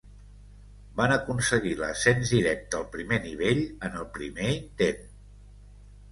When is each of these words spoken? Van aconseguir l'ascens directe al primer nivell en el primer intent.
Van 0.99 1.11
aconseguir 1.15 1.73
l'ascens 1.81 2.31
directe 2.35 2.79
al 2.79 2.87
primer 2.95 3.19
nivell 3.25 3.61
en 3.89 3.99
el 4.05 4.09
primer 4.15 4.47
intent. 4.55 5.05